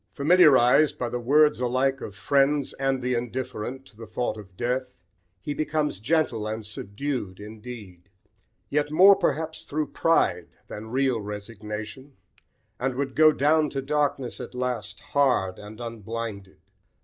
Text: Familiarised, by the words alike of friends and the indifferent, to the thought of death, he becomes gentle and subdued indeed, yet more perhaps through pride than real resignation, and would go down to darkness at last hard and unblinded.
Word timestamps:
Familiarised, 0.09 0.97
by 0.97 1.09
the 1.09 1.19
words 1.19 1.59
alike 1.59 2.01
of 2.01 2.15
friends 2.15 2.73
and 2.79 3.03
the 3.03 3.13
indifferent, 3.13 3.85
to 3.85 3.95
the 3.95 4.07
thought 4.07 4.35
of 4.35 4.57
death, 4.57 5.03
he 5.43 5.53
becomes 5.53 5.99
gentle 5.99 6.47
and 6.47 6.65
subdued 6.65 7.39
indeed, 7.39 8.09
yet 8.71 8.89
more 8.89 9.15
perhaps 9.15 9.61
through 9.61 9.85
pride 9.85 10.47
than 10.67 10.89
real 10.89 11.21
resignation, 11.21 12.13
and 12.79 12.95
would 12.95 13.15
go 13.15 13.31
down 13.31 13.69
to 13.69 13.79
darkness 13.79 14.41
at 14.41 14.55
last 14.55 14.99
hard 15.01 15.59
and 15.59 15.79
unblinded. 15.79 16.57